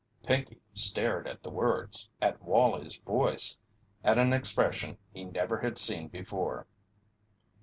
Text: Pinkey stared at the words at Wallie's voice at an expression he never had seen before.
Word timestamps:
Pinkey 0.23 0.59
stared 0.73 1.27
at 1.27 1.43
the 1.43 1.51
words 1.51 2.09
at 2.23 2.41
Wallie's 2.41 2.95
voice 2.95 3.59
at 4.03 4.17
an 4.17 4.33
expression 4.33 4.97
he 5.13 5.23
never 5.25 5.59
had 5.59 5.77
seen 5.77 6.07
before. 6.07 6.65